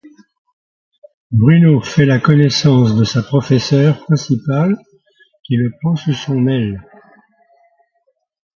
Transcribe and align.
Bruno 1.29 1.79
fait 1.83 2.07
la 2.07 2.17
connaissance 2.19 2.95
de 2.95 3.03
sa 3.03 3.21
professeur 3.21 3.99
principale 4.05 4.75
qui 5.43 5.57
le 5.57 5.69
prend 5.79 5.95
sous 5.95 6.13
son 6.13 6.47
aile. 6.47 6.81